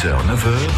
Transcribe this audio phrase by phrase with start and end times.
[0.00, 0.70] 6h, 9h,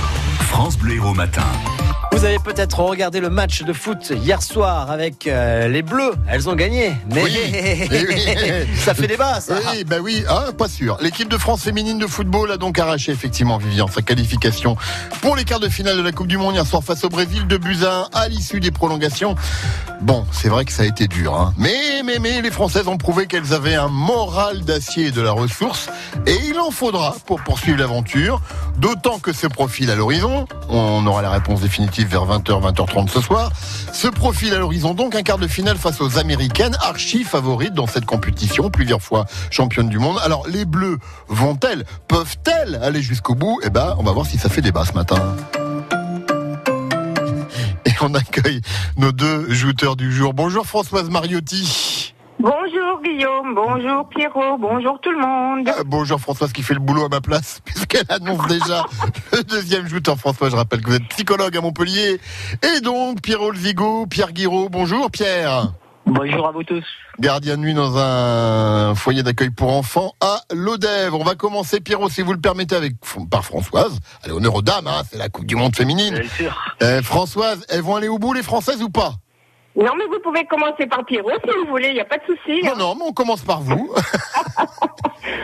[0.48, 1.91] France Bleu Héros Matin.
[2.12, 6.12] Vous avez peut-être regardé le match de foot hier soir avec euh, les Bleus.
[6.28, 6.92] Elles ont gagné.
[7.10, 7.38] Mais Oui,
[7.90, 8.26] oui, oui.
[8.76, 9.54] ça fait débat, ça.
[9.72, 10.98] Oui, bah oui, ah, pas sûr.
[11.00, 14.76] L'équipe de France féminine de football a donc arraché effectivement Vivian sa qualification
[15.22, 17.46] pour les quarts de finale de la Coupe du Monde hier soir face au Brésil
[17.46, 19.34] de Buzyn à l'issue des prolongations.
[20.02, 21.54] Bon, c'est vrai que ça a été dur, hein.
[21.56, 25.30] mais mais mais les Françaises ont prouvé qu'elles avaient un moral d'acier et de la
[25.30, 25.88] ressource,
[26.26, 28.40] et il en faudra pour poursuivre l'aventure.
[28.78, 33.20] D'autant que ce profil à l'horizon, on aura la réponse définitive vers 20h, 20h30 ce
[33.20, 33.50] soir.
[33.92, 37.86] Ce profil à l'horizon, donc un quart de finale face aux Américaines, archi favorites dans
[37.86, 40.18] cette compétition, plusieurs fois championnes du monde.
[40.24, 43.60] Alors les Bleus vont-elles, peuvent-elles aller jusqu'au bout?
[43.64, 45.36] Eh ben, on va voir si ça fait débat ce matin.
[47.84, 48.60] Et on accueille
[48.96, 50.34] nos deux jouteurs du jour.
[50.34, 52.14] Bonjour Françoise Mariotti.
[52.38, 55.68] Bonjour Guillaume, bonjour Pierrot, bonjour tout le monde.
[55.68, 58.84] Euh, bonjour Françoise qui fait le boulot à ma place, puisqu'elle annonce déjà
[59.32, 60.16] le deuxième jouteur.
[60.16, 62.20] François, je rappelle que vous êtes psychologue à Montpellier.
[62.62, 64.68] Et donc, Pierrot Lezigo, Pierre Guiraud.
[64.68, 65.72] Bonjour Pierre.
[66.06, 66.84] Bonjour à vous tous.
[67.18, 71.14] Gardien de nuit dans un foyer d'accueil pour enfants à Lodève.
[71.14, 72.94] On va commencer, Pierrot, si vous le permettez, avec
[73.30, 73.98] par Françoise.
[74.22, 76.14] Allez, honneur aux dames, hein, c'est la Coupe du Monde féminine.
[76.14, 76.74] Bien sûr.
[76.82, 79.14] Euh, Françoise, elles vont aller au bout, les Françaises, ou pas?
[79.74, 82.24] Non mais vous pouvez commencer par Pierrot si vous voulez, il n'y a pas de
[82.26, 82.62] souci.
[82.64, 83.92] Non, non, mais on commence par vous.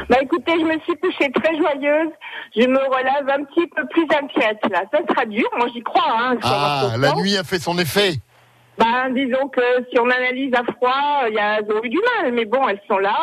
[0.09, 2.11] Bah écoutez, je me suis couchée très joyeuse,
[2.57, 4.83] je me relève un petit peu plus inquiète là.
[4.91, 6.03] Ça sera dur, moi j'y crois.
[6.09, 8.15] Hein, Ah, la nuit a fait son effet.
[8.79, 11.99] Ben, disons que si on analyse à froid, il y a, elles ont eu du
[11.99, 13.19] mal, mais bon, elles sont là,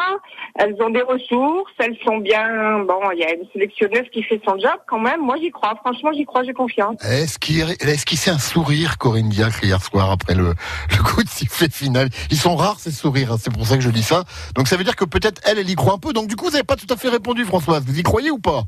[0.55, 2.79] elles ont des ressources, elles sont bien.
[2.79, 5.21] Bon, il y a une sélectionneuse qui fait son job quand même.
[5.21, 6.97] Moi j'y crois, franchement j'y crois, j'ai confiance.
[7.05, 10.53] Est-ce qu'il est un sourire, Corinne Diacre, hier soir, après le,
[10.91, 12.09] le coup de sifflet final?
[12.31, 14.23] Ils sont rares, ces sourires, hein, c'est pour ça que je dis ça.
[14.55, 16.11] Donc ça veut dire que peut-être elle, elle y croit un peu.
[16.11, 17.83] Donc du coup, vous n'avez pas tout à fait répondu, Françoise.
[17.87, 18.63] Vous y croyez ou pas?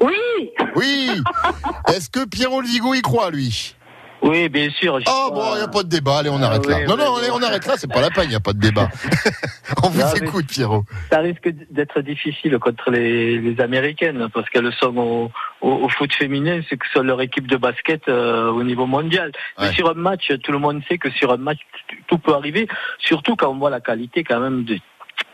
[0.00, 1.10] Oui, Oui
[1.88, 3.76] Est-ce que Pierrot Ligo y croit, lui?
[4.22, 4.98] Oui, bien sûr.
[5.00, 6.84] j'y Oh bon, il n'y a pas de débat, allez, on Ah arrête là.
[6.86, 8.58] Non, non, allez, on arrête là, c'est pas la peine, il n'y a pas de
[8.60, 8.88] débat.
[9.82, 10.84] on vous Non, écoute, Pierrot.
[11.10, 15.30] Ça risque d'être difficile contre les, les Américaines parce qu'elles sont au,
[15.62, 19.32] au, au foot féminin, c'est que c'est leur équipe de basket euh, au niveau mondial.
[19.58, 19.68] Ouais.
[19.68, 21.58] Mais sur un match, tout le monde sait que sur un match,
[22.06, 22.68] tout- peut arriver.
[22.98, 24.78] Surtout quand on voit la qualité quand même de,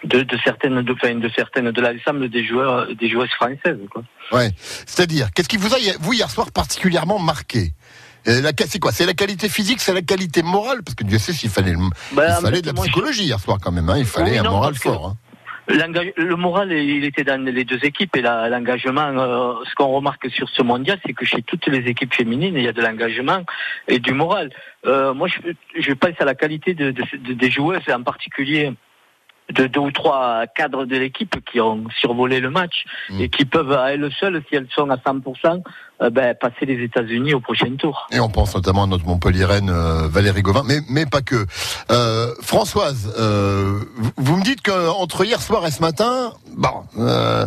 [0.04, 3.80] de, de certaines, de, enfin, de certaines, de l'ensemble des joueurs, des joueuses françaises.
[3.90, 4.04] Quoi.
[4.30, 4.50] Ouais.
[4.56, 7.72] C'est-à-dire, qu'est-ce qui vous a, vous, hier soir, particulièrement marqué?
[8.26, 11.32] La, C'est quoi C'est la qualité physique, c'est la qualité morale Parce que Dieu sait
[11.32, 11.74] s'il fallait,
[12.12, 13.88] Ben, il fallait de la je- psychologie hier soir quand même.
[13.88, 13.98] Hein.
[13.98, 15.06] Il fallait Oui, un moral fort.
[15.08, 15.16] Hein.
[15.68, 19.08] Le moral, il était dans les deux équipes et l'engagement.
[19.08, 22.62] euh, ce qu'on remarque sur ce mondial, c'est que chez toutes les équipes féminines, il
[22.62, 23.42] y a de l'engagement
[23.88, 24.50] et du moral.
[24.86, 25.38] Euh, moi, je,
[25.80, 28.72] je pense à la qualité de, de- de- des joueuses, en particulier
[29.52, 33.20] de deux ou trois cadres de l'équipe qui ont survolé le match Mm.
[33.20, 35.62] et qui peuvent à elles seules, si elles sont à 100%,
[36.02, 38.06] euh, ben, passer les États-Unis au prochain tour.
[38.12, 41.46] Et on pense notamment à notre Montpellieraine euh, Valérie Gauvin, mais, mais pas que.
[41.90, 43.80] Euh, Françoise, euh,
[44.16, 46.68] vous, me dites qu'entre hier soir et ce matin, bon,
[46.98, 47.46] euh,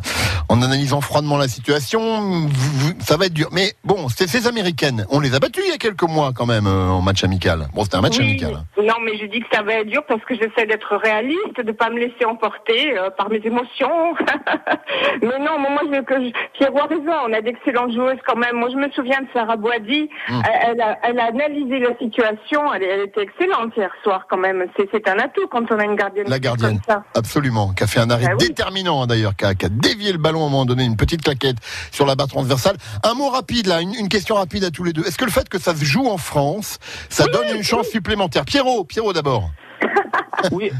[0.49, 1.99] en analysant froidement la situation,
[2.31, 3.49] vous- vous- ça va être dur.
[3.51, 6.45] Mais bon, c'est ces Américaines, on les a battues il y a quelques mois quand
[6.45, 7.67] même euh, en match amical.
[7.73, 8.25] Bon, c'était un match Oui.
[8.31, 8.53] amical.
[8.55, 8.65] hein.
[8.81, 11.71] Non, mais je dis que ça va être dur parce que j'essaie d'être réaliste, de
[11.71, 14.13] pas me laisser emporter euh, par mes émotions.
[15.21, 18.55] mais non, moi, je, que je, Pierrot a raison, on a d'excellentes joueuses quand même.
[18.55, 20.41] Moi, je me souviens de Sarah Boadi, Mm.
[20.67, 24.65] elle, a, elle a analysé la situation, elle, elle était excellente hier soir quand même.
[24.77, 26.27] C'est un atout quand on a une gardienne.
[26.29, 26.79] La gardienne.
[26.87, 27.03] Comme ça.
[27.15, 28.47] Absolument, qui a fait un arrêt Ah oui.
[28.47, 30.97] déterminant hein, d'ailleurs, qui a, qui a dévié le ballon à un moment donné, une
[30.97, 31.57] petite claquette
[31.91, 32.77] sur la barre transversale.
[33.03, 35.01] Un mot rapide là, une, une question rapide à tous les deux.
[35.03, 36.79] Est-ce que le fait que ça se joue en France,
[37.09, 38.45] ça donne une chance supplémentaire?
[38.45, 39.49] Pierrot, Pierrot d'abord.
[40.51, 40.71] oui,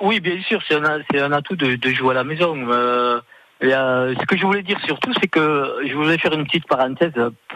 [0.00, 0.76] oui, bien sûr, c'est
[1.20, 2.56] un, atout de, de jouer à la maison.
[2.70, 3.20] Euh,
[3.72, 7.12] euh, ce que je voulais dire surtout, c'est que je voulais faire une petite parenthèse.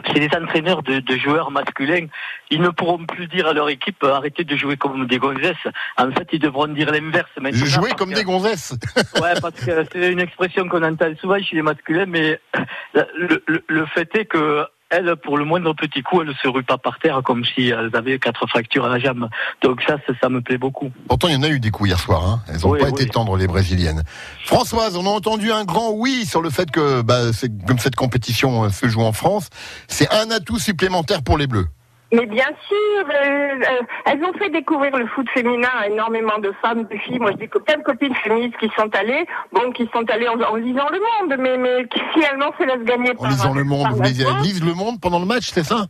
[0.07, 2.07] C'est les entraîneurs de, de joueurs masculins.
[2.51, 5.57] Ils ne pourront plus dire à leur équipe euh, arrêtez de jouer comme des gonzesses.
[5.97, 7.29] En fait, ils devront dire l'inverse.
[7.41, 8.75] maintenant, Jouer comme que- des gonzesses.
[9.21, 12.41] Ouais, parce que c'est une expression qu'on entend souvent chez les masculins, mais
[12.95, 16.49] le, le, le fait est que elles, pour le moindre petit coup, elles ne se
[16.49, 19.29] ruent pas par terre comme si elles avaient quatre fractures à la jambe.
[19.63, 20.91] Donc ça, ça, ça me plaît beaucoup.
[21.09, 22.25] Pourtant, il y en a eu des coups hier soir.
[22.27, 22.41] Hein.
[22.49, 22.93] Elles n'ont Oui, pas oui.
[22.93, 24.03] été tendres les brésiliennes.
[24.45, 27.21] Françoise, on a entendu un grand oui sur le fait que bah,
[27.67, 29.51] comme cette compétition euh, se joue en France,
[29.89, 31.67] c'est un atout supplémentaire pour les Bleus.
[32.11, 36.53] Mais bien sûr, euh, euh, elles ont fait découvrir le foot féminin à énormément de
[36.63, 37.19] femmes, de filles.
[37.19, 40.29] Moi, je dis que plein de copines féministes qui sont allées, bon, qui sont allées
[40.29, 43.55] en, en lisant le monde, mais, mais qui finalement se laissent gagner En par lisant
[43.55, 45.87] le monde, vous lisez, elles lisent le monde pendant le match, c'est ça?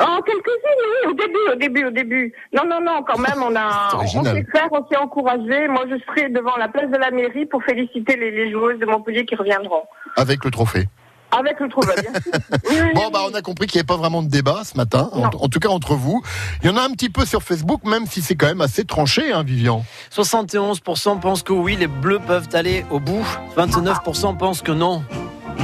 [0.00, 2.32] Oh, quelques-unes, oui, au début, au début, au début.
[2.54, 5.68] Non, non, non, quand même, on a, on sait faire, on s'est encouragé.
[5.68, 8.86] Moi, je serai devant la place de la mairie pour féliciter les, les joueuses de
[8.86, 9.82] Montpellier qui reviendront.
[10.16, 10.86] Avec le trophée.
[11.30, 12.32] Avec le trouble, bien sûr.
[12.70, 14.62] Oui, oui, Bon, oui, bah, on a compris qu'il n'y avait pas vraiment de débat
[14.64, 16.22] ce matin, en, en tout cas entre vous.
[16.62, 18.84] Il y en a un petit peu sur Facebook, même si c'est quand même assez
[18.84, 19.84] tranché, hein, Vivian.
[20.14, 23.26] 71% pensent que oui, les Bleus peuvent aller au bout.
[23.56, 25.02] 29% pensent que non.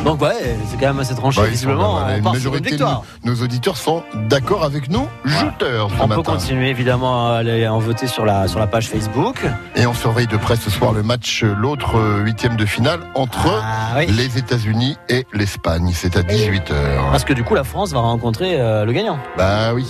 [0.05, 1.41] Donc ouais, c'est quand même assez tranché.
[1.41, 3.03] Bah, Visiblement, on part sur une de victoire.
[3.25, 6.23] nos, nos auditeurs sont d'accord avec nous, juteurs, ce On peut matin.
[6.33, 9.47] continuer évidemment à aller en voter sur la, sur la page Facebook.
[9.77, 13.01] Et on surveille de près ce soir le match, euh, l'autre euh, huitième de finale
[13.15, 14.07] entre Ah oui.
[14.09, 15.91] les États-Unis et l'Espagne.
[15.95, 17.11] C'est à 18h.
[17.11, 19.19] Parce que du coup, la France va rencontrer euh, le gagnant.
[19.39, 19.87] Bah oui.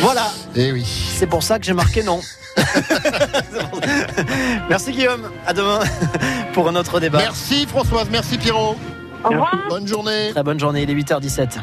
[0.00, 0.84] Voilà, Eh oui.
[0.84, 2.20] c'est pour ça que j'ai marqué non.
[4.68, 5.80] Merci Guillaume, à demain
[6.54, 7.18] pour un autre débat.
[7.18, 8.76] Merci Françoise, merci Pierrot.
[9.24, 9.54] Au revoir.
[9.68, 10.30] Bonne journée.
[10.30, 11.58] Très bonne journée, il est 8h17.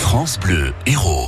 [0.00, 1.26] France Bleu Héros.